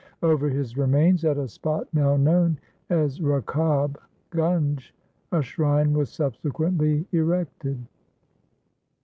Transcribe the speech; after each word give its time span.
Over 0.23 0.49
his 0.49 0.79
remains, 0.79 1.23
at 1.25 1.37
a 1.37 1.47
spot 1.47 1.87
now 1.93 2.17
known 2.17 2.57
as 2.89 3.19
Rakab 3.21 3.97
Gunj, 4.31 4.93
a 5.31 5.43
shrine 5.43 5.93
was 5.93 6.09
subsequently 6.09 7.05
erected. 7.11 7.77